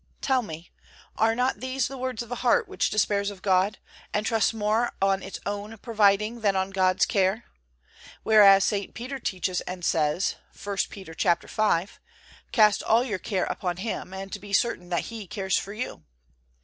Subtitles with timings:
[0.19, 0.71] Tell me,
[1.15, 3.77] are not these the words of a heart which despairs of God,
[4.15, 7.45] and trusts more on its own providing than on God's care?
[8.23, 8.95] Whereas St.
[8.95, 10.75] Peter teaches and says, I.
[10.89, 11.87] Peter v,
[12.51, 16.03] "Cast all your care upon Him, and be certain that He cares for you."